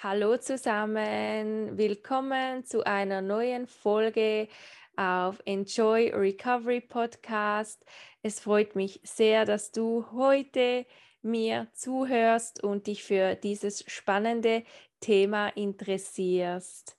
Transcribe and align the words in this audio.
Hallo 0.00 0.36
zusammen, 0.36 1.76
willkommen 1.76 2.64
zu 2.64 2.86
einer 2.86 3.20
neuen 3.20 3.66
Folge 3.66 4.46
auf 4.96 5.42
Enjoy 5.44 6.10
Recovery 6.14 6.80
Podcast. 6.80 7.84
Es 8.22 8.38
freut 8.38 8.76
mich 8.76 9.00
sehr, 9.02 9.44
dass 9.44 9.72
du 9.72 10.06
heute 10.12 10.86
mir 11.20 11.66
zuhörst 11.74 12.62
und 12.62 12.86
dich 12.86 13.02
für 13.02 13.34
dieses 13.34 13.82
spannende 13.90 14.62
Thema 15.00 15.48
interessierst. 15.48 16.96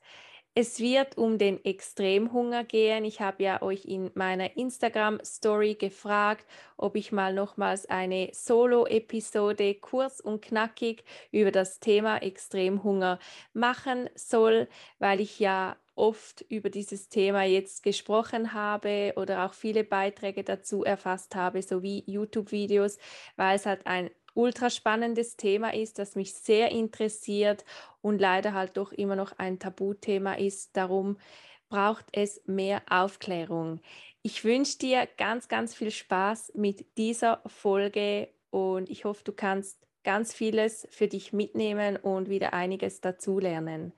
Es 0.61 0.81
wird 0.81 1.17
um 1.17 1.37
den 1.37 1.63
Extremhunger 1.63 2.65
gehen. 2.65 3.05
Ich 3.05 3.21
habe 3.21 3.41
ja 3.43 3.61
euch 3.61 3.85
in 3.85 4.11
meiner 4.13 4.57
Instagram-Story 4.57 5.75
gefragt, 5.75 6.45
ob 6.75 6.97
ich 6.97 7.13
mal 7.13 7.33
nochmals 7.33 7.85
eine 7.85 8.31
Solo-Episode 8.33 9.75
kurz 9.75 10.19
und 10.19 10.41
knackig 10.41 11.05
über 11.31 11.51
das 11.51 11.79
Thema 11.79 12.17
Extremhunger 12.17 13.19
machen 13.53 14.09
soll, 14.15 14.67
weil 14.97 15.21
ich 15.21 15.39
ja 15.39 15.77
oft 15.95 16.41
über 16.49 16.69
dieses 16.69 17.07
Thema 17.07 17.43
jetzt 17.43 17.81
gesprochen 17.81 18.51
habe 18.51 19.13
oder 19.15 19.45
auch 19.45 19.53
viele 19.53 19.85
Beiträge 19.85 20.43
dazu 20.43 20.83
erfasst 20.83 21.35
habe, 21.35 21.61
sowie 21.61 22.03
YouTube-Videos, 22.05 22.97
weil 23.37 23.55
es 23.55 23.65
halt 23.65 23.87
ein 23.87 24.09
ultra 24.33 24.69
spannendes 24.69 25.37
Thema 25.37 25.73
ist, 25.73 25.99
das 25.99 26.15
mich 26.15 26.33
sehr 26.33 26.71
interessiert 26.71 27.65
und 28.01 28.19
leider 28.19 28.53
halt 28.53 28.77
doch 28.77 28.91
immer 28.91 29.15
noch 29.15 29.37
ein 29.37 29.59
Tabuthema 29.59 30.33
ist. 30.33 30.75
Darum 30.75 31.17
braucht 31.69 32.05
es 32.11 32.41
mehr 32.45 32.81
Aufklärung. 32.89 33.79
Ich 34.21 34.43
wünsche 34.43 34.77
dir 34.79 35.07
ganz, 35.17 35.47
ganz 35.47 35.73
viel 35.73 35.91
Spaß 35.91 36.53
mit 36.55 36.97
dieser 36.97 37.41
Folge 37.45 38.29
und 38.49 38.89
ich 38.89 39.05
hoffe, 39.05 39.23
du 39.23 39.31
kannst 39.31 39.85
ganz 40.03 40.33
vieles 40.33 40.87
für 40.91 41.07
dich 41.07 41.33
mitnehmen 41.33 41.95
und 41.97 42.29
wieder 42.29 42.53
einiges 42.53 43.01
dazulernen. 43.01 43.93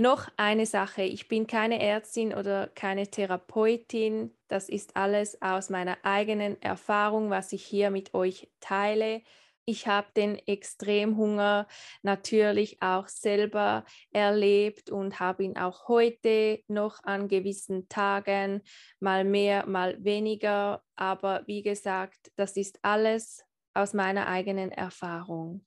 Noch 0.00 0.28
eine 0.38 0.64
Sache, 0.64 1.02
ich 1.02 1.28
bin 1.28 1.46
keine 1.46 1.78
Ärztin 1.78 2.32
oder 2.32 2.68
keine 2.68 3.08
Therapeutin, 3.08 4.34
das 4.48 4.70
ist 4.70 4.96
alles 4.96 5.42
aus 5.42 5.68
meiner 5.68 5.98
eigenen 6.04 6.56
Erfahrung, 6.62 7.28
was 7.28 7.52
ich 7.52 7.62
hier 7.66 7.90
mit 7.90 8.14
euch 8.14 8.50
teile. 8.60 9.20
Ich 9.66 9.86
habe 9.86 10.06
den 10.16 10.36
Extremhunger 10.36 11.68
natürlich 12.00 12.80
auch 12.80 13.08
selber 13.08 13.84
erlebt 14.10 14.88
und 14.88 15.20
habe 15.20 15.44
ihn 15.44 15.58
auch 15.58 15.86
heute 15.86 16.62
noch 16.66 17.04
an 17.04 17.28
gewissen 17.28 17.86
Tagen, 17.90 18.62
mal 19.00 19.24
mehr, 19.24 19.66
mal 19.66 20.02
weniger. 20.02 20.82
Aber 20.96 21.42
wie 21.46 21.60
gesagt, 21.60 22.32
das 22.36 22.56
ist 22.56 22.78
alles 22.80 23.44
aus 23.74 23.92
meiner 23.92 24.28
eigenen 24.28 24.72
Erfahrung. 24.72 25.66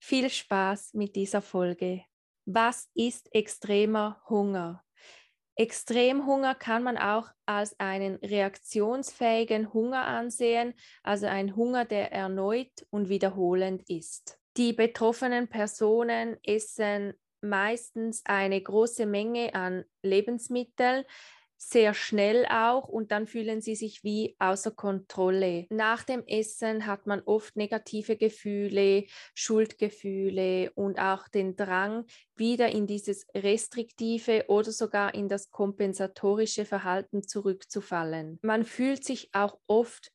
Viel 0.00 0.30
Spaß 0.30 0.94
mit 0.94 1.14
dieser 1.14 1.42
Folge. 1.42 2.02
Was 2.46 2.88
ist 2.94 3.34
extremer 3.34 4.22
Hunger? 4.28 4.84
Extremhunger 5.56 6.54
kann 6.54 6.84
man 6.84 6.96
auch 6.96 7.28
als 7.44 7.78
einen 7.80 8.16
reaktionsfähigen 8.16 9.72
Hunger 9.72 10.04
ansehen, 10.04 10.74
also 11.02 11.26
ein 11.26 11.56
Hunger, 11.56 11.84
der 11.84 12.12
erneut 12.12 12.86
und 12.90 13.08
wiederholend 13.08 13.82
ist. 13.88 14.38
Die 14.56 14.72
betroffenen 14.72 15.48
Personen 15.48 16.36
essen 16.44 17.14
meistens 17.40 18.22
eine 18.24 18.60
große 18.60 19.06
Menge 19.06 19.52
an 19.54 19.84
Lebensmitteln, 20.02 21.04
sehr 21.58 21.94
schnell 21.94 22.46
auch 22.46 22.88
und 22.88 23.12
dann 23.12 23.26
fühlen 23.26 23.60
sie 23.60 23.74
sich 23.74 24.04
wie 24.04 24.36
außer 24.38 24.70
Kontrolle. 24.70 25.66
Nach 25.70 26.02
dem 26.04 26.24
Essen 26.26 26.86
hat 26.86 27.06
man 27.06 27.22
oft 27.22 27.56
negative 27.56 28.16
Gefühle, 28.16 29.04
Schuldgefühle 29.34 30.70
und 30.74 30.98
auch 30.98 31.28
den 31.28 31.56
Drang, 31.56 32.04
wieder 32.34 32.68
in 32.70 32.86
dieses 32.86 33.26
restriktive 33.34 34.44
oder 34.48 34.70
sogar 34.70 35.14
in 35.14 35.28
das 35.28 35.50
kompensatorische 35.50 36.64
Verhalten 36.64 37.22
zurückzufallen. 37.22 38.38
Man 38.42 38.64
fühlt 38.64 39.04
sich 39.04 39.30
auch 39.32 39.58
oft 39.66 40.12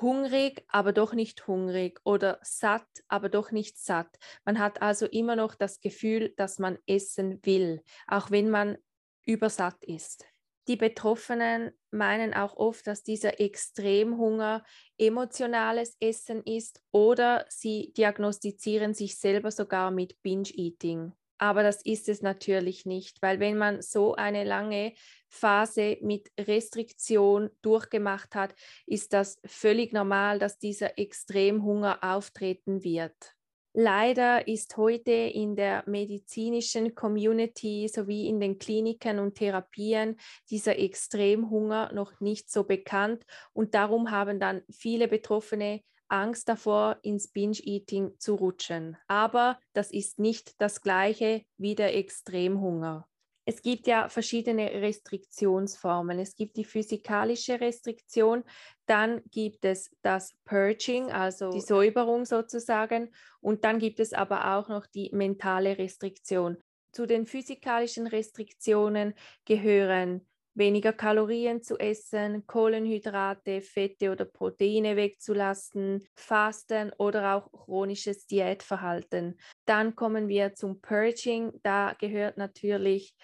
hungrig, 0.00 0.64
aber 0.68 0.92
doch 0.92 1.14
nicht 1.14 1.46
hungrig 1.46 2.00
oder 2.04 2.38
satt, 2.42 2.86
aber 3.08 3.28
doch 3.28 3.50
nicht 3.50 3.78
satt. 3.78 4.18
Man 4.44 4.58
hat 4.58 4.82
also 4.82 5.06
immer 5.06 5.36
noch 5.36 5.54
das 5.54 5.80
Gefühl, 5.80 6.34
dass 6.36 6.58
man 6.58 6.78
essen 6.86 7.40
will, 7.44 7.82
auch 8.06 8.30
wenn 8.30 8.50
man 8.50 8.78
übersatt 9.24 9.84
ist. 9.84 10.24
Die 10.68 10.76
Betroffenen 10.76 11.72
meinen 11.90 12.34
auch 12.34 12.56
oft, 12.56 12.86
dass 12.86 13.02
dieser 13.02 13.40
Extremhunger 13.40 14.62
emotionales 14.98 15.96
Essen 15.98 16.42
ist 16.44 16.82
oder 16.92 17.46
sie 17.48 17.94
diagnostizieren 17.96 18.92
sich 18.92 19.18
selber 19.18 19.50
sogar 19.50 19.90
mit 19.90 20.22
Binge-Eating. 20.22 21.14
Aber 21.38 21.62
das 21.62 21.80
ist 21.82 22.08
es 22.08 22.20
natürlich 22.20 22.84
nicht, 22.84 23.22
weil 23.22 23.40
wenn 23.40 23.56
man 23.56 23.80
so 23.80 24.14
eine 24.14 24.44
lange 24.44 24.92
Phase 25.28 25.96
mit 26.02 26.30
Restriktion 26.38 27.48
durchgemacht 27.62 28.34
hat, 28.34 28.54
ist 28.86 29.12
das 29.12 29.40
völlig 29.46 29.92
normal, 29.92 30.38
dass 30.38 30.58
dieser 30.58 30.98
Extremhunger 30.98 32.00
auftreten 32.02 32.82
wird. 32.82 33.37
Leider 33.74 34.48
ist 34.48 34.76
heute 34.76 35.12
in 35.12 35.54
der 35.54 35.84
medizinischen 35.86 36.94
Community 36.94 37.88
sowie 37.88 38.26
in 38.26 38.40
den 38.40 38.58
Kliniken 38.58 39.18
und 39.18 39.36
Therapien 39.36 40.16
dieser 40.50 40.78
Extremhunger 40.78 41.92
noch 41.92 42.18
nicht 42.20 42.50
so 42.50 42.64
bekannt 42.64 43.24
und 43.52 43.74
darum 43.74 44.10
haben 44.10 44.40
dann 44.40 44.62
viele 44.70 45.06
Betroffene 45.06 45.82
Angst 46.08 46.48
davor, 46.48 46.96
ins 47.02 47.28
Binge-Eating 47.28 48.18
zu 48.18 48.34
rutschen. 48.34 48.96
Aber 49.06 49.60
das 49.74 49.90
ist 49.90 50.18
nicht 50.18 50.60
das 50.60 50.80
gleiche 50.80 51.42
wie 51.58 51.74
der 51.74 51.94
Extremhunger. 51.96 53.06
Es 53.48 53.62
gibt 53.62 53.86
ja 53.86 54.10
verschiedene 54.10 54.70
Restriktionsformen. 54.70 56.18
Es 56.18 56.36
gibt 56.36 56.58
die 56.58 56.66
physikalische 56.66 57.58
Restriktion, 57.58 58.44
dann 58.84 59.22
gibt 59.30 59.64
es 59.64 59.90
das 60.02 60.34
Purging, 60.44 61.10
also 61.10 61.50
die 61.50 61.62
Säuberung 61.62 62.26
sozusagen, 62.26 63.10
und 63.40 63.64
dann 63.64 63.78
gibt 63.78 64.00
es 64.00 64.12
aber 64.12 64.54
auch 64.54 64.68
noch 64.68 64.84
die 64.86 65.08
mentale 65.14 65.78
Restriktion. 65.78 66.58
Zu 66.92 67.06
den 67.06 67.24
physikalischen 67.24 68.06
Restriktionen 68.06 69.14
gehören 69.46 70.26
weniger 70.52 70.92
Kalorien 70.92 71.62
zu 71.62 71.78
essen, 71.78 72.46
Kohlenhydrate, 72.46 73.62
Fette 73.62 74.12
oder 74.12 74.26
Proteine 74.26 74.96
wegzulassen, 74.96 76.06
Fasten 76.14 76.92
oder 76.98 77.34
auch 77.34 77.50
chronisches 77.50 78.26
Diätverhalten. 78.26 79.38
Dann 79.64 79.96
kommen 79.96 80.28
wir 80.28 80.52
zum 80.54 80.82
Purging. 80.82 81.52
Da 81.62 81.94
gehört 81.98 82.36
natürlich 82.36 83.14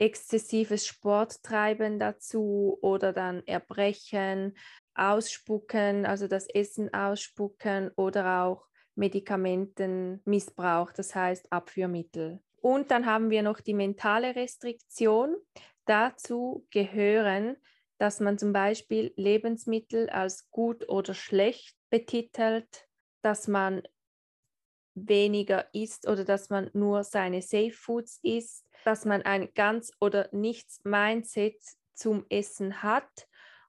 exzessives 0.00 0.86
Sporttreiben 0.86 1.98
dazu 1.98 2.78
oder 2.80 3.12
dann 3.12 3.46
Erbrechen, 3.46 4.56
Ausspucken, 4.94 6.06
also 6.06 6.26
das 6.26 6.48
Essen 6.48 6.92
ausspucken 6.92 7.90
oder 7.96 8.42
auch 8.42 8.66
Medikamentenmissbrauch, 8.94 10.92
das 10.92 11.14
heißt 11.14 11.52
Abführmittel. 11.52 12.40
Und 12.62 12.90
dann 12.90 13.06
haben 13.06 13.30
wir 13.30 13.42
noch 13.42 13.60
die 13.60 13.74
mentale 13.74 14.34
Restriktion. 14.34 15.36
Dazu 15.84 16.66
gehören, 16.70 17.56
dass 17.98 18.20
man 18.20 18.38
zum 18.38 18.52
Beispiel 18.52 19.12
Lebensmittel 19.16 20.08
als 20.10 20.50
gut 20.50 20.88
oder 20.88 21.14
schlecht 21.14 21.76
betitelt, 21.90 22.88
dass 23.22 23.48
man 23.48 23.82
weniger 24.94 25.72
isst 25.74 26.08
oder 26.08 26.24
dass 26.24 26.50
man 26.50 26.70
nur 26.72 27.04
seine 27.04 27.42
Safe 27.42 27.72
Foods 27.72 28.18
isst, 28.22 28.66
dass 28.84 29.04
man 29.04 29.22
ein 29.22 29.48
ganz 29.54 29.92
oder 30.00 30.28
nichts 30.32 30.80
Mindset 30.84 31.56
zum 31.94 32.24
Essen 32.28 32.82
hat 32.82 33.28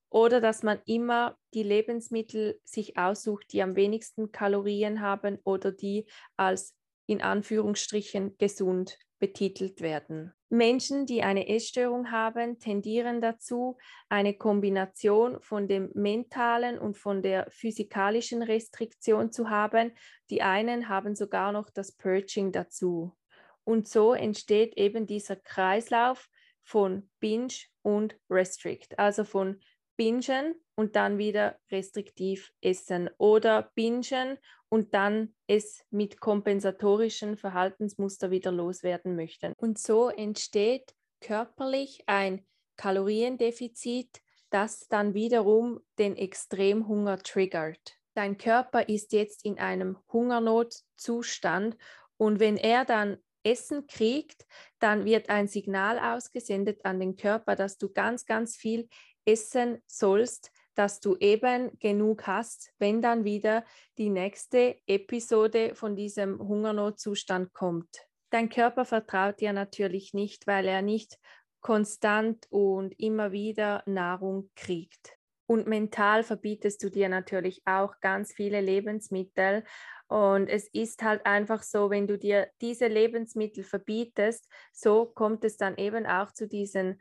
oder 0.09 0.41
dass 0.41 0.63
man 0.63 0.79
immer 0.85 1.37
die 1.53 1.63
Lebensmittel 1.63 2.59
sich 2.63 2.97
aussucht, 2.97 3.51
die 3.51 3.61
am 3.61 3.75
wenigsten 3.75 4.31
Kalorien 4.31 5.01
haben 5.01 5.39
oder 5.43 5.71
die 5.71 6.05
als 6.37 6.75
in 7.07 7.21
Anführungsstrichen 7.21 8.37
gesund 8.37 8.97
betitelt 9.19 9.81
werden. 9.81 10.33
Menschen, 10.49 11.05
die 11.05 11.21
eine 11.21 11.47
Essstörung 11.47 12.11
haben, 12.11 12.59
tendieren 12.59 13.21
dazu, 13.21 13.77
eine 14.09 14.33
Kombination 14.33 15.41
von 15.41 15.67
dem 15.69 15.91
mentalen 15.93 16.77
und 16.77 16.97
von 16.97 17.21
der 17.21 17.49
physikalischen 17.49 18.43
Restriktion 18.43 19.31
zu 19.31 19.49
haben. 19.49 19.93
Die 20.29 20.41
einen 20.41 20.89
haben 20.89 21.15
sogar 21.15 21.53
noch 21.53 21.69
das 21.69 21.93
Purging 21.93 22.51
dazu. 22.51 23.15
Und 23.63 23.87
so 23.87 24.13
entsteht 24.13 24.77
eben 24.77 25.07
dieser 25.07 25.35
Kreislauf 25.35 26.29
von 26.63 27.09
Binge 27.19 27.53
und 27.81 28.15
Restrict, 28.29 28.87
also 28.97 29.23
von 29.23 29.61
Bingen 29.97 30.55
und 30.75 30.95
dann 30.95 31.17
wieder 31.17 31.59
restriktiv 31.69 32.51
essen 32.61 33.09
oder 33.17 33.71
bingen 33.75 34.39
und 34.69 34.93
dann 34.93 35.35
es 35.47 35.83
mit 35.91 36.19
kompensatorischen 36.19 37.37
Verhaltensmuster 37.37 38.31
wieder 38.31 38.51
loswerden 38.51 39.15
möchten. 39.15 39.53
Und 39.57 39.77
so 39.77 40.09
entsteht 40.09 40.95
körperlich 41.19 42.03
ein 42.07 42.45
Kaloriendefizit, 42.77 44.21
das 44.49 44.87
dann 44.87 45.13
wiederum 45.13 45.81
den 45.99 46.15
Extremhunger 46.17 47.19
triggert. 47.19 47.97
Dein 48.15 48.37
Körper 48.37 48.89
ist 48.89 49.13
jetzt 49.13 49.45
in 49.45 49.59
einem 49.59 49.97
Hungernotzustand 50.11 51.77
und 52.17 52.39
wenn 52.39 52.57
er 52.57 52.85
dann 52.85 53.17
Essen 53.43 53.87
kriegt, 53.87 54.45
dann 54.79 55.05
wird 55.05 55.29
ein 55.29 55.47
Signal 55.47 55.99
ausgesendet 55.99 56.85
an 56.85 56.99
den 56.99 57.15
Körper, 57.15 57.55
dass 57.55 57.77
du 57.77 57.89
ganz, 57.89 58.25
ganz 58.25 58.55
viel 58.55 58.87
essen 59.25 59.81
sollst, 59.87 60.51
dass 60.75 60.99
du 60.99 61.15
eben 61.17 61.77
genug 61.79 62.27
hast, 62.27 62.73
wenn 62.79 63.01
dann 63.01 63.23
wieder 63.23 63.65
die 63.97 64.09
nächste 64.09 64.77
Episode 64.87 65.75
von 65.75 65.95
diesem 65.95 66.39
Hungernotzustand 66.39 67.53
kommt. 67.53 67.89
Dein 68.29 68.49
Körper 68.49 68.85
vertraut 68.85 69.41
dir 69.41 69.51
natürlich 69.53 70.13
nicht, 70.13 70.47
weil 70.47 70.65
er 70.67 70.81
nicht 70.81 71.19
konstant 71.59 72.47
und 72.49 72.97
immer 72.99 73.31
wieder 73.31 73.83
Nahrung 73.85 74.49
kriegt. 74.55 75.17
Und 75.45 75.67
mental 75.67 76.23
verbietest 76.23 76.81
du 76.81 76.89
dir 76.89 77.09
natürlich 77.09 77.61
auch 77.65 77.99
ganz 77.99 78.31
viele 78.31 78.61
Lebensmittel. 78.61 79.65
Und 80.11 80.49
es 80.49 80.67
ist 80.73 81.03
halt 81.03 81.25
einfach 81.25 81.63
so, 81.63 81.89
wenn 81.89 82.05
du 82.05 82.17
dir 82.17 82.49
diese 82.59 82.87
Lebensmittel 82.87 83.63
verbietest, 83.63 84.45
so 84.73 85.05
kommt 85.05 85.45
es 85.45 85.55
dann 85.55 85.77
eben 85.77 86.05
auch 86.05 86.33
zu 86.33 86.49
diesen 86.49 86.99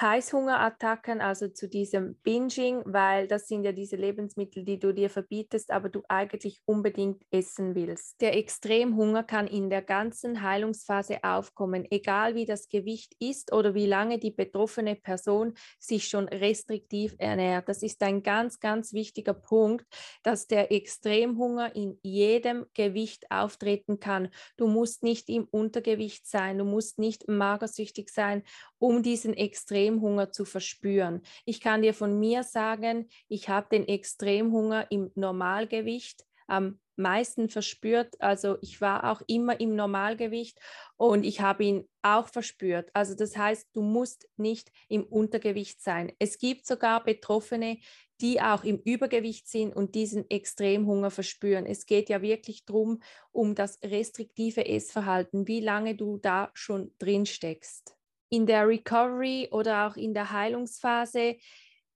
Heißhungerattacken, 0.00 1.20
also 1.20 1.48
zu 1.48 1.68
diesem 1.68 2.16
Binging, 2.22 2.82
weil 2.84 3.26
das 3.26 3.48
sind 3.48 3.64
ja 3.64 3.72
diese 3.72 3.96
Lebensmittel, 3.96 4.64
die 4.64 4.78
du 4.78 4.92
dir 4.92 5.10
verbietest, 5.10 5.72
aber 5.72 5.88
du 5.88 6.02
eigentlich 6.08 6.60
unbedingt 6.66 7.24
essen 7.32 7.74
willst. 7.74 8.20
Der 8.20 8.36
Extremhunger 8.36 9.24
kann 9.24 9.48
in 9.48 9.70
der 9.70 9.82
ganzen 9.82 10.42
Heilungsphase 10.42 11.24
aufkommen, 11.24 11.84
egal 11.90 12.36
wie 12.36 12.44
das 12.44 12.68
Gewicht 12.68 13.14
ist 13.18 13.52
oder 13.52 13.74
wie 13.74 13.86
lange 13.86 14.18
die 14.20 14.30
betroffene 14.30 14.94
Person 14.94 15.54
sich 15.80 16.06
schon 16.06 16.28
restriktiv 16.28 17.16
ernährt. 17.18 17.68
Das 17.68 17.82
ist 17.82 18.00
ein 18.02 18.22
ganz, 18.22 18.60
ganz 18.60 18.92
wichtiger 18.92 19.34
Punkt, 19.34 19.84
dass 20.22 20.46
der 20.46 20.70
Extremhunger 20.70 21.74
in 21.74 21.98
jedem 22.02 22.66
Gewicht 22.74 23.30
auftreten 23.30 23.98
kann. 23.98 24.28
Du 24.56 24.68
musst 24.68 25.02
nicht 25.02 25.28
im 25.28 25.48
Untergewicht 25.50 26.26
sein, 26.28 26.58
du 26.58 26.64
musst 26.64 27.00
nicht 27.00 27.26
magersüchtig 27.26 28.10
sein, 28.10 28.44
um 28.78 29.02
diesen 29.02 29.34
Extremhunger 29.34 29.77
Extremhunger 29.78 30.32
zu 30.32 30.44
verspüren. 30.44 31.22
Ich 31.44 31.60
kann 31.60 31.82
dir 31.82 31.94
von 31.94 32.18
mir 32.18 32.42
sagen, 32.42 33.08
ich 33.28 33.48
habe 33.48 33.68
den 33.70 33.86
Extremhunger 33.86 34.90
im 34.90 35.10
Normalgewicht 35.14 36.24
am 36.48 36.80
meisten 36.96 37.48
verspürt. 37.48 38.20
Also 38.20 38.58
ich 38.60 38.80
war 38.80 39.12
auch 39.12 39.22
immer 39.28 39.60
im 39.60 39.76
Normalgewicht 39.76 40.58
und 40.96 41.24
ich 41.24 41.40
habe 41.40 41.62
ihn 41.62 41.88
auch 42.02 42.28
verspürt. 42.28 42.90
Also 42.92 43.14
das 43.14 43.36
heißt, 43.36 43.68
du 43.72 43.82
musst 43.82 44.28
nicht 44.36 44.72
im 44.88 45.04
Untergewicht 45.04 45.80
sein. 45.80 46.10
Es 46.18 46.38
gibt 46.38 46.66
sogar 46.66 47.04
Betroffene, 47.04 47.78
die 48.20 48.40
auch 48.40 48.64
im 48.64 48.80
Übergewicht 48.84 49.46
sind 49.46 49.76
und 49.76 49.94
diesen 49.94 50.28
Extremhunger 50.28 51.12
verspüren. 51.12 51.66
Es 51.66 51.86
geht 51.86 52.08
ja 52.08 52.20
wirklich 52.20 52.64
darum, 52.64 53.00
um 53.30 53.54
das 53.54 53.78
restriktive 53.84 54.66
Essverhalten, 54.66 55.46
wie 55.46 55.60
lange 55.60 55.94
du 55.94 56.18
da 56.18 56.50
schon 56.54 56.92
drin 56.98 57.26
steckst 57.26 57.97
in 58.30 58.46
der 58.46 58.66
Recovery 58.68 59.48
oder 59.50 59.86
auch 59.86 59.96
in 59.96 60.14
der 60.14 60.30
Heilungsphase 60.30 61.36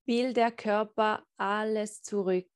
will 0.07 0.33
der 0.33 0.51
Körper 0.51 1.25
alles 1.37 2.03
zurück. 2.03 2.51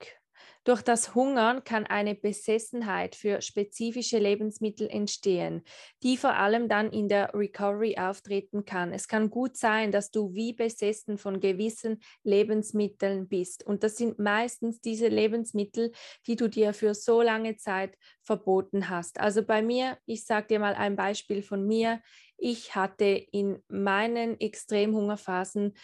Durch 0.65 0.83
das 0.83 1.15
Hungern 1.15 1.62
kann 1.65 1.87
eine 1.87 2.15
Besessenheit 2.15 3.15
für 3.15 3.41
spezifische 3.41 4.19
Lebensmittel 4.19 4.88
entstehen, 4.88 5.62
die 6.03 6.17
vor 6.17 6.35
allem 6.35 6.69
dann 6.69 6.91
in 6.91 7.09
der 7.09 7.33
Recovery 7.35 7.97
auftreten 7.99 8.65
kann. 8.65 8.93
Es 8.93 9.06
kann 9.06 9.31
gut 9.31 9.56
sein, 9.56 9.93
dass 9.93 10.11
du 10.11 10.35
wie 10.35 10.53
besessen 10.53 11.19
von 11.19 11.41
gewissen 11.41 12.00
Lebensmitteln 12.25 13.29
bist. 13.29 13.65
Und 13.65 13.85
das 13.85 13.97
sind 13.97 14.19
meistens 14.19 14.81
diese 14.81 15.09
Lebensmittel, 15.09 15.93
die 16.27 16.37
du 16.37 16.49
dir 16.49 16.75
für 16.75 16.94
so 16.94 17.23
lange 17.23 17.56
Zeit 17.56 17.97
verboten 18.23 18.89
hast. 18.89 19.21
Also 19.21 19.43
bei 19.43 19.62
mir, 19.62 19.99
ich 20.06 20.25
sage 20.25 20.49
dir 20.49 20.59
mal 20.59 20.75
ein 20.75 20.97
Beispiel 20.97 21.43
von 21.43 21.67
mir. 21.67 22.00
Ich 22.37 22.75
hatte 22.75 23.05
in 23.05 23.62
meinen 23.69 24.39
Extremhungerphasen 24.41 25.75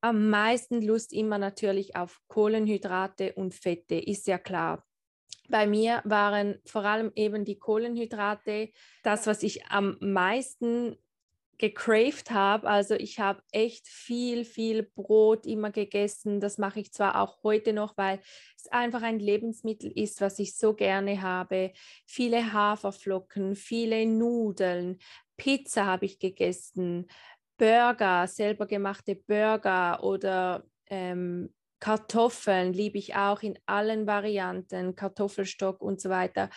am 0.00 0.30
meisten 0.30 0.82
Lust 0.82 1.12
immer 1.12 1.38
natürlich 1.38 1.96
auf 1.96 2.20
Kohlenhydrate 2.28 3.34
und 3.34 3.54
Fette, 3.54 3.96
ist 3.96 4.26
ja 4.26 4.38
klar. 4.38 4.86
Bei 5.48 5.66
mir 5.66 6.00
waren 6.04 6.60
vor 6.64 6.84
allem 6.84 7.10
eben 7.16 7.44
die 7.44 7.58
Kohlenhydrate 7.58 8.70
das, 9.02 9.26
was 9.26 9.42
ich 9.42 9.66
am 9.66 9.96
meisten 10.00 10.96
gecraved 11.60 12.30
habe. 12.30 12.68
Also 12.68 12.94
ich 12.94 13.20
habe 13.20 13.42
echt 13.52 13.86
viel, 13.86 14.44
viel 14.44 14.82
Brot 14.82 15.46
immer 15.46 15.70
gegessen. 15.70 16.40
Das 16.40 16.56
mache 16.56 16.80
ich 16.80 16.92
zwar 16.92 17.20
auch 17.20 17.42
heute 17.42 17.72
noch, 17.72 17.98
weil 17.98 18.20
es 18.56 18.66
einfach 18.68 19.02
ein 19.02 19.18
Lebensmittel 19.18 19.92
ist, 19.94 20.20
was 20.20 20.38
ich 20.38 20.56
so 20.56 20.72
gerne 20.72 21.20
habe. 21.20 21.72
Viele 22.06 22.52
Haferflocken, 22.52 23.56
viele 23.56 24.06
Nudeln, 24.06 24.98
Pizza 25.36 25.86
habe 25.86 26.06
ich 26.06 26.18
gegessen, 26.18 27.06
Burger, 27.60 28.26
selber 28.26 28.64
gemachte 28.64 29.14
Burger 29.14 30.02
oder 30.02 30.64
ähm, 30.86 31.52
Kartoffeln 31.78 32.72
liebe 32.72 32.96
ich 32.96 33.16
auch 33.16 33.42
in 33.42 33.58
allen 33.66 34.06
Varianten, 34.06 34.96
Kartoffelstock 34.96 35.82
und 35.82 36.00
so 36.00 36.08
weiter. 36.08 36.48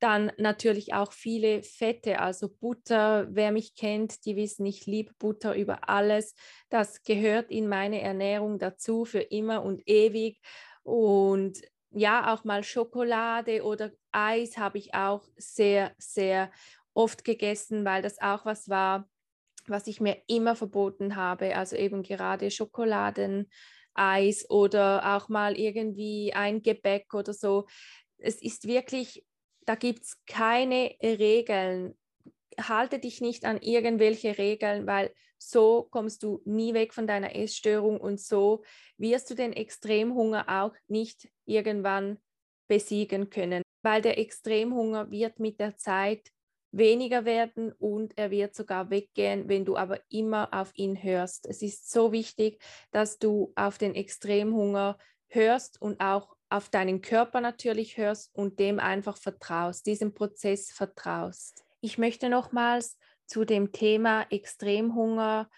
Dann 0.00 0.32
natürlich 0.36 0.94
auch 0.94 1.12
viele 1.12 1.62
Fette, 1.62 2.18
also 2.18 2.48
Butter. 2.48 3.28
Wer 3.30 3.52
mich 3.52 3.76
kennt, 3.76 4.24
die 4.24 4.34
wissen, 4.34 4.66
ich 4.66 4.84
liebe 4.86 5.12
Butter 5.20 5.54
über 5.54 5.88
alles. 5.88 6.34
Das 6.70 7.04
gehört 7.04 7.52
in 7.52 7.68
meine 7.68 8.00
Ernährung 8.00 8.58
dazu 8.58 9.04
für 9.04 9.20
immer 9.20 9.62
und 9.62 9.88
ewig. 9.88 10.40
Und 10.82 11.60
ja, 11.90 12.34
auch 12.34 12.42
mal 12.42 12.64
Schokolade 12.64 13.62
oder 13.62 13.92
Eis 14.10 14.58
habe 14.58 14.78
ich 14.78 14.92
auch 14.92 15.22
sehr, 15.36 15.92
sehr 15.98 16.50
oft 16.94 17.24
gegessen, 17.24 17.84
weil 17.84 18.02
das 18.02 18.20
auch 18.20 18.44
was 18.44 18.68
war, 18.68 19.08
was 19.70 19.86
ich 19.86 20.00
mir 20.00 20.22
immer 20.26 20.56
verboten 20.56 21.16
habe, 21.16 21.56
also 21.56 21.76
eben 21.76 22.02
gerade 22.02 22.50
Schokoladen, 22.50 23.50
Eis 23.94 24.48
oder 24.48 25.16
auch 25.16 25.28
mal 25.28 25.58
irgendwie 25.58 26.32
ein 26.32 26.62
Gebäck 26.62 27.12
oder 27.14 27.32
so. 27.32 27.66
Es 28.18 28.40
ist 28.40 28.66
wirklich, 28.66 29.24
da 29.66 29.74
gibt 29.74 30.04
es 30.04 30.22
keine 30.26 30.94
Regeln. 31.02 31.98
Halte 32.60 32.98
dich 32.98 33.20
nicht 33.20 33.44
an 33.44 33.60
irgendwelche 33.60 34.38
Regeln, 34.38 34.86
weil 34.86 35.12
so 35.38 35.88
kommst 35.90 36.22
du 36.22 36.42
nie 36.44 36.74
weg 36.74 36.94
von 36.94 37.06
deiner 37.06 37.34
Essstörung 37.36 38.00
und 38.00 38.20
so 38.20 38.64
wirst 38.96 39.30
du 39.30 39.34
den 39.34 39.52
Extremhunger 39.52 40.46
auch 40.48 40.74
nicht 40.88 41.28
irgendwann 41.44 42.18
besiegen 42.68 43.30
können, 43.30 43.62
weil 43.82 44.02
der 44.02 44.18
Extremhunger 44.18 45.10
wird 45.10 45.38
mit 45.38 45.60
der 45.60 45.76
Zeit 45.76 46.28
weniger 46.70 47.24
werden 47.24 47.72
und 47.72 48.16
er 48.16 48.30
wird 48.30 48.54
sogar 48.54 48.90
weggehen, 48.90 49.48
wenn 49.48 49.64
du 49.64 49.76
aber 49.76 50.00
immer 50.08 50.48
auf 50.52 50.70
ihn 50.74 51.02
hörst. 51.02 51.46
Es 51.46 51.62
ist 51.62 51.90
so 51.90 52.12
wichtig, 52.12 52.62
dass 52.90 53.18
du 53.18 53.52
auf 53.56 53.78
den 53.78 53.94
Extremhunger 53.94 54.98
hörst 55.28 55.80
und 55.80 56.00
auch 56.00 56.36
auf 56.50 56.68
deinen 56.70 57.02
Körper 57.02 57.40
natürlich 57.40 57.96
hörst 57.96 58.34
und 58.34 58.58
dem 58.58 58.80
einfach 58.80 59.16
vertraust, 59.16 59.86
diesem 59.86 60.14
Prozess 60.14 60.70
vertraust. 60.70 61.64
Ich 61.80 61.98
möchte 61.98 62.28
nochmals 62.28 62.98
zu 63.26 63.44
dem 63.44 63.72
Thema 63.72 64.26
Extremhunger 64.30 65.50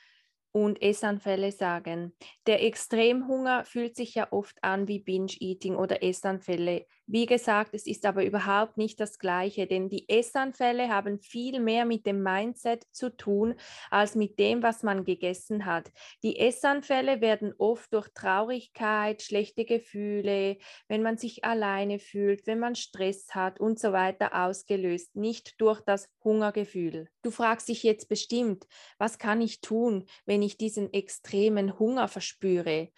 und 0.52 0.82
Essanfälle 0.82 1.52
sagen. 1.52 2.12
Der 2.46 2.62
Extremhunger 2.64 3.64
fühlt 3.64 3.94
sich 3.94 4.16
ja 4.16 4.32
oft 4.32 4.56
an 4.62 4.88
wie 4.88 4.98
Binge-Eating 4.98 5.76
oder 5.76 6.02
Essanfälle. 6.02 6.86
Wie 7.12 7.26
gesagt, 7.26 7.74
es 7.74 7.86
ist 7.88 8.06
aber 8.06 8.24
überhaupt 8.24 8.76
nicht 8.76 9.00
das 9.00 9.18
Gleiche, 9.18 9.66
denn 9.66 9.88
die 9.88 10.08
Essanfälle 10.08 10.88
haben 10.90 11.18
viel 11.18 11.58
mehr 11.58 11.84
mit 11.84 12.06
dem 12.06 12.22
Mindset 12.22 12.84
zu 12.92 13.16
tun 13.16 13.56
als 13.90 14.14
mit 14.14 14.38
dem, 14.38 14.62
was 14.62 14.84
man 14.84 15.04
gegessen 15.04 15.66
hat. 15.66 15.90
Die 16.22 16.38
Essanfälle 16.38 17.20
werden 17.20 17.52
oft 17.58 17.92
durch 17.94 18.10
Traurigkeit, 18.14 19.22
schlechte 19.22 19.64
Gefühle, 19.64 20.58
wenn 20.86 21.02
man 21.02 21.18
sich 21.18 21.44
alleine 21.44 21.98
fühlt, 21.98 22.46
wenn 22.46 22.60
man 22.60 22.76
Stress 22.76 23.34
hat 23.34 23.58
und 23.58 23.80
so 23.80 23.92
weiter 23.92 24.46
ausgelöst, 24.46 25.16
nicht 25.16 25.60
durch 25.60 25.80
das 25.80 26.08
Hungergefühl. 26.22 27.08
Du 27.22 27.32
fragst 27.32 27.68
dich 27.68 27.82
jetzt 27.82 28.08
bestimmt, 28.08 28.68
was 28.98 29.18
kann 29.18 29.40
ich 29.40 29.60
tun, 29.60 30.04
wenn 30.26 30.42
ich 30.42 30.58
diesen 30.58 30.92
extremen 30.92 31.76
Hunger 31.76 32.06
verspüre? 32.06 32.90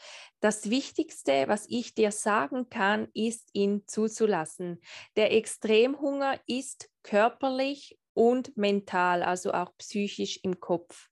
Das 0.42 0.70
Wichtigste, 0.70 1.44
was 1.46 1.66
ich 1.68 1.94
dir 1.94 2.10
sagen 2.10 2.68
kann, 2.68 3.06
ist, 3.14 3.50
ihn 3.52 3.86
zuzulassen. 3.86 4.80
Der 5.14 5.32
Extremhunger 5.32 6.40
ist 6.48 6.90
körperlich 7.04 7.96
und 8.12 8.56
mental, 8.56 9.22
also 9.22 9.52
auch 9.52 9.70
psychisch 9.78 10.40
im 10.42 10.58
Kopf. 10.58 11.10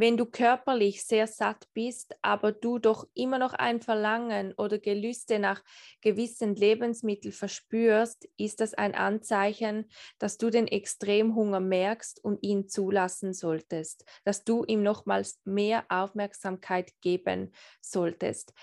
Wenn 0.00 0.16
du 0.16 0.26
körperlich 0.26 1.02
sehr 1.02 1.26
satt 1.26 1.66
bist, 1.74 2.14
aber 2.22 2.52
du 2.52 2.78
doch 2.78 3.08
immer 3.14 3.36
noch 3.36 3.52
ein 3.52 3.80
Verlangen 3.80 4.54
oder 4.54 4.78
Gelüste 4.78 5.40
nach 5.40 5.64
gewissen 6.02 6.54
Lebensmitteln 6.54 7.32
verspürst, 7.32 8.28
ist 8.36 8.60
das 8.60 8.74
ein 8.74 8.94
Anzeichen, 8.94 9.90
dass 10.20 10.38
du 10.38 10.50
den 10.50 10.68
Extremhunger 10.68 11.58
merkst 11.58 12.22
und 12.22 12.40
ihn 12.44 12.68
zulassen 12.68 13.34
solltest, 13.34 14.04
dass 14.22 14.44
du 14.44 14.64
ihm 14.64 14.84
nochmals 14.84 15.40
mehr 15.44 15.84
Aufmerksamkeit 15.88 16.92
geben 17.00 17.50
solltest. 17.80 18.54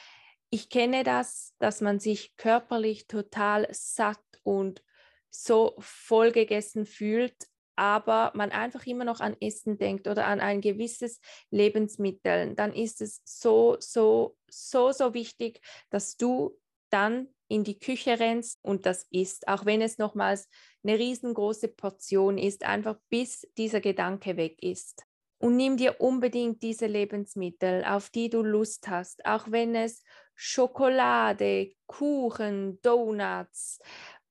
Ich 0.51 0.69
kenne 0.69 1.03
das, 1.03 1.53
dass 1.59 1.81
man 1.81 1.99
sich 1.99 2.37
körperlich 2.37 3.07
total 3.07 3.67
satt 3.71 4.23
und 4.43 4.85
so 5.29 5.75
vollgegessen 5.79 6.85
fühlt, 6.85 7.35
aber 7.75 8.31
man 8.35 8.51
einfach 8.51 8.85
immer 8.85 9.05
noch 9.05 9.19
an 9.19 9.35
Essen 9.39 9.77
denkt 9.77 10.07
oder 10.07 10.25
an 10.27 10.39
ein 10.39 10.61
gewisses 10.61 11.19
Lebensmittel, 11.51 12.55
dann 12.55 12.73
ist 12.73 13.01
es 13.01 13.21
so, 13.25 13.77
so, 13.79 14.37
so, 14.47 14.91
so 14.91 15.13
wichtig, 15.13 15.61
dass 15.89 16.17
du 16.17 16.57
dann 16.89 17.27
in 17.47 17.63
die 17.63 17.79
Küche 17.79 18.19
rennst 18.19 18.59
und 18.63 18.85
das 18.85 19.05
isst, 19.11 19.47
auch 19.47 19.65
wenn 19.65 19.81
es 19.81 19.97
nochmals 19.97 20.47
eine 20.83 20.97
riesengroße 20.97 21.67
Portion 21.69 22.37
ist, 22.37 22.63
einfach 22.63 22.97
bis 23.09 23.47
dieser 23.57 23.81
Gedanke 23.81 24.37
weg 24.37 24.61
ist. 24.63 25.03
Und 25.37 25.57
nimm 25.57 25.77
dir 25.77 25.99
unbedingt 25.99 26.63
diese 26.63 26.87
Lebensmittel, 26.87 27.83
auf 27.83 28.09
die 28.09 28.29
du 28.29 28.41
Lust 28.41 28.87
hast, 28.87 29.25
auch 29.25 29.51
wenn 29.51 29.75
es 29.75 30.01
Schokolade, 30.33 31.73
Kuchen, 31.87 32.81
Donuts, 32.81 33.79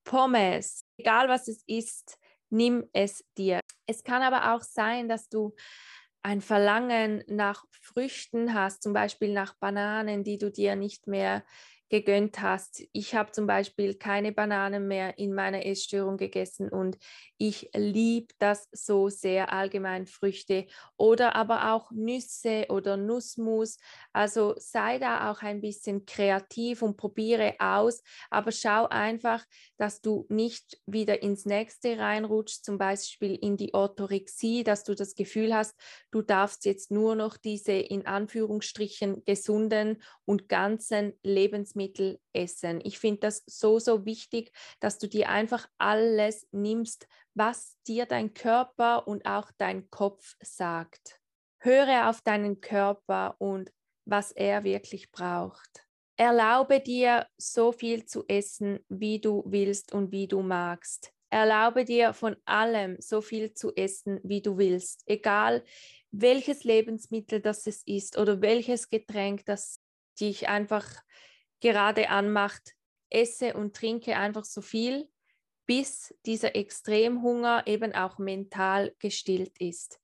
Pommes, 0.02 0.84
egal 0.96 1.28
was 1.28 1.48
es 1.48 1.62
ist, 1.66 2.18
nimm 2.54 2.84
es 2.92 3.24
dir. 3.36 3.60
Es 3.86 4.04
kann 4.04 4.22
aber 4.22 4.54
auch 4.54 4.62
sein, 4.62 5.08
dass 5.08 5.28
du 5.28 5.54
ein 6.22 6.40
Verlangen 6.40 7.22
nach 7.26 7.64
Früchten 7.82 8.54
hast, 8.54 8.82
zum 8.82 8.94
Beispiel 8.94 9.32
nach 9.32 9.54
Bananen, 9.54 10.24
die 10.24 10.38
du 10.38 10.50
dir 10.50 10.74
nicht 10.76 11.06
mehr 11.06 11.44
gegönnt 11.90 12.40
hast. 12.40 12.82
Ich 12.92 13.14
habe 13.14 13.30
zum 13.32 13.46
Beispiel 13.46 13.94
keine 13.94 14.32
Bananen 14.32 14.88
mehr 14.88 15.18
in 15.18 15.34
meiner 15.34 15.64
Essstörung 15.64 16.16
gegessen 16.16 16.68
und 16.68 16.96
ich 17.38 17.70
liebe 17.74 18.32
das 18.38 18.68
so 18.72 19.08
sehr, 19.08 19.52
allgemein 19.52 20.06
Früchte 20.06 20.66
oder 20.96 21.36
aber 21.36 21.72
auch 21.72 21.90
Nüsse 21.92 22.66
oder 22.70 22.96
Nussmus. 22.96 23.76
Also 24.12 24.54
sei 24.56 24.98
da 24.98 25.30
auch 25.30 25.42
ein 25.42 25.60
bisschen 25.60 26.06
kreativ 26.06 26.82
und 26.82 26.96
probiere 26.96 27.54
aus, 27.58 28.02
aber 28.30 28.50
schau 28.50 28.86
einfach, 28.88 29.44
dass 29.76 30.00
du 30.00 30.26
nicht 30.28 30.80
wieder 30.86 31.22
ins 31.22 31.44
nächste 31.44 31.98
reinrutschst, 31.98 32.64
zum 32.64 32.78
Beispiel 32.78 33.34
in 33.34 33.56
die 33.56 33.74
Orthorexie, 33.74 34.64
dass 34.64 34.84
du 34.84 34.94
das 34.94 35.14
Gefühl 35.14 35.54
hast, 35.54 35.74
du 36.10 36.22
darfst 36.22 36.64
jetzt 36.64 36.90
nur 36.90 37.14
noch 37.14 37.36
diese 37.36 37.72
in 37.72 38.06
Anführungsstrichen 38.06 39.24
gesunden 39.24 40.02
und 40.24 40.48
ganzen 40.48 41.12
Lebensmittel 41.22 41.73
Lebensmittel 41.74 42.20
essen. 42.32 42.80
Ich 42.84 42.98
finde 42.98 43.20
das 43.20 43.42
so, 43.46 43.78
so 43.78 44.04
wichtig, 44.04 44.52
dass 44.80 44.98
du 44.98 45.08
dir 45.08 45.28
einfach 45.28 45.68
alles 45.78 46.46
nimmst, 46.52 47.06
was 47.34 47.76
dir 47.86 48.06
dein 48.06 48.34
Körper 48.34 49.06
und 49.06 49.26
auch 49.26 49.50
dein 49.58 49.90
Kopf 49.90 50.36
sagt. 50.40 51.20
Höre 51.58 52.08
auf 52.10 52.20
deinen 52.22 52.60
Körper 52.60 53.36
und 53.38 53.72
was 54.06 54.32
er 54.32 54.64
wirklich 54.64 55.10
braucht. 55.10 55.86
Erlaube 56.16 56.80
dir 56.80 57.26
so 57.38 57.72
viel 57.72 58.04
zu 58.04 58.24
essen, 58.28 58.78
wie 58.88 59.20
du 59.20 59.42
willst 59.46 59.92
und 59.92 60.12
wie 60.12 60.28
du 60.28 60.42
magst. 60.42 61.12
Erlaube 61.30 61.84
dir 61.84 62.12
von 62.12 62.36
allem 62.44 62.96
so 63.00 63.20
viel 63.20 63.54
zu 63.54 63.74
essen, 63.74 64.20
wie 64.22 64.40
du 64.40 64.56
willst, 64.56 65.02
egal 65.06 65.64
welches 66.12 66.62
Lebensmittel 66.62 67.40
das 67.40 67.66
es 67.66 67.82
ist 67.86 68.16
oder 68.16 68.40
welches 68.40 68.88
Getränk, 68.88 69.44
das 69.46 69.80
dich 70.20 70.48
einfach 70.48 71.02
gerade 71.64 72.10
anmacht, 72.10 72.74
esse 73.08 73.54
und 73.54 73.74
trinke 73.74 74.16
einfach 74.16 74.44
so 74.44 74.60
viel, 74.60 75.08
bis 75.66 76.14
dieser 76.26 76.54
Extremhunger 76.54 77.66
eben 77.66 77.94
auch 77.94 78.18
mental 78.18 78.94
gestillt 78.98 79.58
ist. 79.58 79.98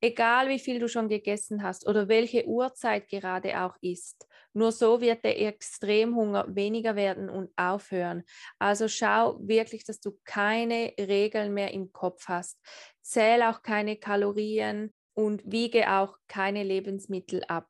Egal 0.00 0.48
wie 0.48 0.58
viel 0.58 0.78
du 0.78 0.88
schon 0.88 1.08
gegessen 1.08 1.62
hast 1.62 1.86
oder 1.86 2.08
welche 2.08 2.46
Uhrzeit 2.46 3.08
gerade 3.08 3.62
auch 3.62 3.76
ist, 3.82 4.26
nur 4.54 4.72
so 4.72 5.02
wird 5.02 5.24
der 5.24 5.38
Extremhunger 5.40 6.46
weniger 6.48 6.96
werden 6.96 7.28
und 7.28 7.50
aufhören. 7.56 8.22
Also 8.58 8.88
schau 8.88 9.38
wirklich, 9.40 9.84
dass 9.84 10.00
du 10.00 10.18
keine 10.24 10.94
Regeln 10.98 11.52
mehr 11.52 11.72
im 11.72 11.92
Kopf 11.92 12.28
hast. 12.28 12.58
Zähl 13.02 13.42
auch 13.42 13.60
keine 13.60 13.96
Kalorien 13.96 14.94
und 15.12 15.42
wiege 15.44 15.90
auch 15.90 16.16
keine 16.28 16.62
Lebensmittel 16.62 17.44
ab. 17.44 17.68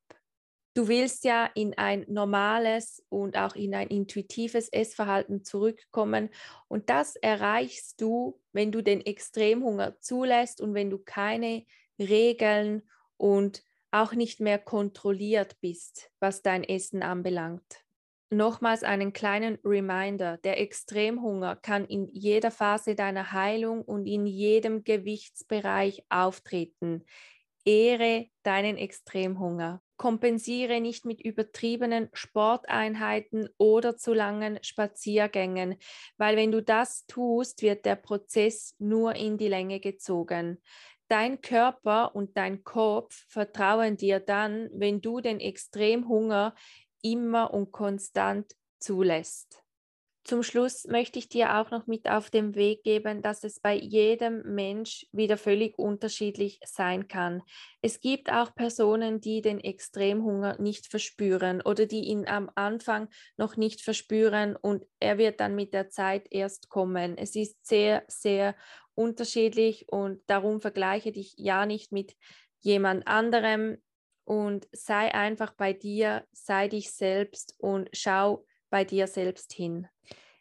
Du 0.75 0.89
willst 0.89 1.25
ja 1.25 1.49
in 1.55 1.79
ein 1.79 2.05
normales 2.09 3.05
und 3.09 3.37
auch 3.37 3.55
in 3.55 3.77
ein 3.77 3.89
intuitives 3.89 4.69
Essverhalten 4.69 5.45
zurückkommen. 5.45 6.31
Und 6.67 6.91
das 6.91 7.15
erreichst 7.15 8.01
du, 8.01 8.41
wenn 8.53 8.73
du 8.73 8.83
den 8.83 9.01
Extremhunger 9.01 10.01
zulässt 10.01 10.61
und 10.61 10.75
wenn 10.75 10.91
du 10.91 10.99
keine 10.99 11.65
Regeln 11.99 12.83
und 13.17 13.63
auch 13.93 14.15
nicht 14.15 14.41
mehr 14.41 14.59
kontrolliert 14.59 15.61
bist, 15.61 16.11
was 16.19 16.43
dein 16.43 16.65
Essen 16.65 17.05
anbelangt. 17.05 17.85
Nochmals 18.31 18.83
einen 18.83 19.13
kleinen 19.13 19.59
Reminder, 19.65 20.39
der 20.39 20.61
Extremhunger 20.61 21.55
kann 21.55 21.85
in 21.85 22.09
jeder 22.09 22.51
Phase 22.51 22.97
deiner 22.97 23.31
Heilung 23.31 23.83
und 23.83 24.07
in 24.07 24.27
jedem 24.27 24.83
Gewichtsbereich 24.83 26.05
auftreten. 26.09 27.05
Ehre 27.65 28.27
deinen 28.43 28.77
Extremhunger. 28.77 29.84
Kompensiere 29.97 30.81
nicht 30.81 31.05
mit 31.05 31.21
übertriebenen 31.21 32.09
Sporteinheiten 32.13 33.49
oder 33.59 33.97
zu 33.97 34.13
langen 34.13 34.59
Spaziergängen, 34.63 35.77
weil 36.17 36.37
wenn 36.37 36.53
du 36.53 36.63
das 36.63 37.07
tust, 37.07 37.63
wird 37.63 37.85
der 37.87 37.97
Prozess 37.97 38.75
nur 38.79 39.15
in 39.15 39.39
die 39.39 39.49
Länge 39.49 39.81
gezogen. 39.81 40.61
Dein 41.09 41.41
Körper 41.41 42.15
und 42.15 42.37
dein 42.37 42.65
Kopf 42.65 43.25
vertrauen 43.29 43.97
dir 43.97 44.21
dann, 44.21 44.71
wenn 44.73 45.01
du 45.01 45.21
den 45.21 45.39
Extremhunger 45.39 46.55
immer 47.03 47.53
und 47.53 47.73
konstant 47.73 48.55
zulässt. 48.79 49.64
Zum 50.27 50.43
Schluss 50.43 50.85
möchte 50.87 51.19
ich 51.19 51.29
dir 51.29 51.57
auch 51.59 51.71
noch 51.71 51.87
mit 51.87 52.09
auf 52.09 52.31
den 52.31 52.55
Weg 52.55 52.83
geben, 52.83 53.21
dass 53.21 53.45
es 53.45 53.61
bei 53.61 53.75
jedem 53.75 54.55
Mensch 54.55 55.07
wieder 55.13 55.37
völlig 55.37 55.79
unterschiedlich 55.79 56.61
sein 56.65 57.09
kann. 57.09 57.43
Es 57.83 58.01
gibt 58.01 58.33
auch 58.33 58.55
Personen, 58.55 59.21
die 59.21 59.43
den 59.43 59.61
Extremhunger 59.61 60.57
nicht 60.59 60.87
verspüren 60.87 61.61
oder 61.61 61.85
die 61.85 62.05
ihn 62.05 62.27
am 62.27 62.51
Anfang 62.55 63.09
noch 63.37 63.59
nicht 63.59 63.83
verspüren 63.83 64.57
und 64.57 64.87
er 64.99 65.19
wird 65.19 65.41
dann 65.41 65.55
mit 65.55 65.75
der 65.75 65.91
Zeit 65.91 66.27
erst 66.31 66.71
kommen. 66.71 67.19
Es 67.19 67.37
ist 67.37 67.67
sehr, 67.67 68.05
sehr 68.09 68.57
unterschiedlich 68.95 69.87
und 69.91 70.23
darum 70.27 70.63
vergleiche 70.63 71.13
dich 71.13 71.35
ja 71.37 71.67
nicht 71.67 71.93
mit 71.93 72.17
jemand 72.61 73.07
anderem 73.07 73.77
und 74.25 74.69
sei 74.73 75.15
einfach 75.15 75.53
bei 75.53 75.75
dir, 75.75 76.27
sei 76.33 76.69
dich 76.69 76.93
selbst 76.93 77.57
und 77.59 77.91
schau 77.93 78.47
bei 78.75 78.83
dir 78.83 79.07
selbst 79.07 79.53
hin. 79.53 79.87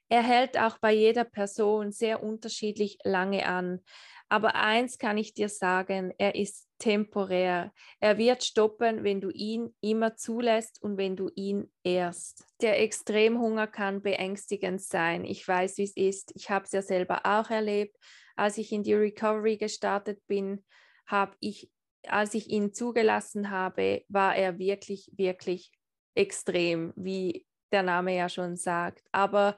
Er 0.09 0.23
hält 0.23 0.57
auch 0.57 0.79
bei 0.79 0.91
jeder 0.91 1.23
Person 1.23 1.91
sehr 1.91 2.23
unterschiedlich 2.23 2.97
lange 3.03 3.45
an. 3.45 3.83
Aber 4.27 4.55
eins 4.55 4.97
kann 4.97 5.19
ich 5.19 5.35
dir 5.35 5.49
sagen, 5.49 6.11
er 6.17 6.33
ist 6.33 6.67
temporär. 6.79 7.71
Er 7.99 8.17
wird 8.17 8.43
stoppen, 8.43 9.03
wenn 9.03 9.21
du 9.21 9.29
ihn 9.29 9.75
immer 9.81 10.15
zulässt 10.15 10.81
und 10.81 10.97
wenn 10.97 11.15
du 11.15 11.29
ihn 11.35 11.71
ehrst. 11.83 12.43
Der 12.59 12.81
Extremhunger 12.81 13.67
kann 13.67 14.01
beängstigend 14.01 14.81
sein. 14.81 15.25
Ich 15.25 15.47
weiß, 15.47 15.77
wie 15.77 15.83
es 15.83 15.95
ist. 15.95 16.31
Ich 16.33 16.49
habe 16.49 16.65
es 16.65 16.71
ja 16.71 16.81
selber 16.81 17.27
auch 17.27 17.51
erlebt. 17.51 17.95
Als 18.35 18.57
ich 18.57 18.71
in 18.71 18.81
die 18.81 18.95
Recovery 18.95 19.57
gestartet 19.57 20.25
bin, 20.25 20.65
habe 21.05 21.35
ich, 21.39 21.69
als 22.07 22.33
ich 22.33 22.49
ihn 22.49 22.73
zugelassen 22.73 23.51
habe, 23.51 24.03
war 24.07 24.35
er 24.35 24.57
wirklich, 24.57 25.11
wirklich 25.13 25.71
extrem, 26.15 26.93
wie 26.95 27.45
der 27.73 27.83
Name 27.83 28.15
ja 28.15 28.29
schon 28.29 28.55
sagt. 28.55 29.03
Aber 29.11 29.57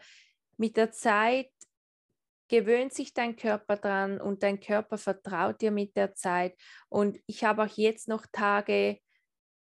mit 0.58 0.78
der 0.78 0.92
Zeit 0.92 1.52
gewöhnt 2.48 2.94
sich 2.94 3.14
dein 3.14 3.36
Körper 3.36 3.78
dran 3.78 4.22
und 4.22 4.44
dein 4.44 4.60
Körper 4.60 4.98
vertraut 4.98 5.62
dir 5.62 5.72
mit 5.72 5.96
der 5.96 6.14
Zeit. 6.14 6.56
Und 6.90 7.20
ich 7.26 7.44
habe 7.44 7.64
auch 7.64 7.78
jetzt 7.78 8.08
noch 8.08 8.26
Tage, 8.32 9.00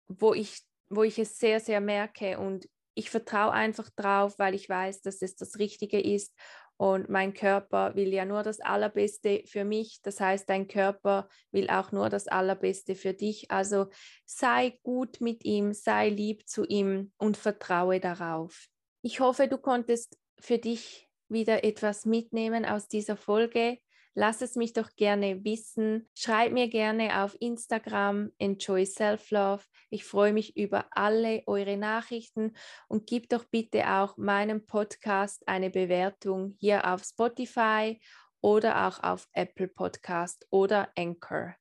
wo 0.08 0.34
ich, 0.34 0.62
wo 0.88 1.02
ich 1.02 1.18
es 1.18 1.38
sehr, 1.38 1.60
sehr 1.60 1.80
merke 1.80 2.38
und 2.38 2.68
ich 2.94 3.08
vertraue 3.10 3.52
einfach 3.52 3.88
drauf, 3.90 4.38
weil 4.38 4.54
ich 4.54 4.68
weiß, 4.68 5.00
dass 5.02 5.22
es 5.22 5.36
das 5.36 5.58
Richtige 5.58 6.00
ist. 6.00 6.34
Und 6.76 7.08
mein 7.08 7.32
Körper 7.32 7.94
will 7.94 8.12
ja 8.12 8.24
nur 8.24 8.42
das 8.42 8.60
Allerbeste 8.60 9.42
für 9.46 9.64
mich. 9.64 10.00
Das 10.02 10.20
heißt, 10.20 10.48
dein 10.48 10.66
Körper 10.66 11.28
will 11.50 11.70
auch 11.70 11.92
nur 11.92 12.08
das 12.08 12.26
Allerbeste 12.26 12.94
für 12.94 13.14
dich. 13.14 13.50
Also 13.50 13.86
sei 14.24 14.78
gut 14.82 15.20
mit 15.20 15.44
ihm, 15.44 15.72
sei 15.72 16.08
lieb 16.08 16.48
zu 16.48 16.64
ihm 16.64 17.12
und 17.18 17.36
vertraue 17.36 18.00
darauf. 18.00 18.66
Ich 19.02 19.20
hoffe, 19.20 19.48
du 19.48 19.58
konntest 19.58 20.18
für 20.40 20.58
dich 20.58 21.08
wieder 21.28 21.64
etwas 21.64 22.04
mitnehmen 22.04 22.64
aus 22.64 22.88
dieser 22.88 23.16
Folge, 23.16 23.78
lass 24.14 24.42
es 24.42 24.56
mich 24.56 24.72
doch 24.72 24.90
gerne 24.96 25.44
wissen. 25.44 26.08
Schreib 26.14 26.52
mir 26.52 26.68
gerne 26.68 27.22
auf 27.22 27.36
Instagram 27.40 28.30
Enjoy 28.38 28.84
Self 28.86 29.30
Love. 29.30 29.62
Ich 29.90 30.04
freue 30.04 30.32
mich 30.32 30.56
über 30.56 30.86
alle 30.90 31.42
eure 31.46 31.76
Nachrichten 31.76 32.54
und 32.88 33.06
gib 33.06 33.28
doch 33.28 33.44
bitte 33.44 33.88
auch 33.88 34.16
meinem 34.16 34.66
Podcast 34.66 35.46
eine 35.46 35.70
Bewertung 35.70 36.56
hier 36.58 36.86
auf 36.92 37.04
Spotify 37.04 38.00
oder 38.40 38.88
auch 38.88 39.02
auf 39.02 39.28
Apple 39.32 39.68
Podcast 39.68 40.46
oder 40.50 40.90
Anchor. 40.96 41.54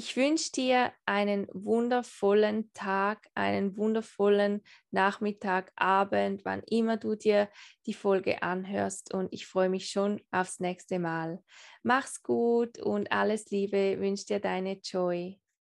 Ich 0.00 0.16
wünsche 0.16 0.52
dir 0.52 0.92
einen 1.06 1.48
wundervollen 1.52 2.72
Tag, 2.72 3.26
einen 3.34 3.76
wundervollen 3.76 4.62
Nachmittag, 4.92 5.72
Abend, 5.74 6.44
wann 6.44 6.62
immer 6.70 6.98
du 6.98 7.16
dir 7.16 7.48
die 7.84 7.94
Folge 7.94 8.44
anhörst. 8.44 9.12
Und 9.12 9.32
ich 9.32 9.48
freue 9.48 9.68
mich 9.68 9.90
schon 9.90 10.20
aufs 10.30 10.60
nächste 10.60 11.00
Mal. 11.00 11.42
Mach's 11.82 12.22
gut 12.22 12.78
und 12.78 13.10
alles 13.10 13.50
Liebe 13.50 13.98
wünscht 13.98 14.28
dir 14.28 14.38
deine 14.38 14.74
Joy. 14.74 15.40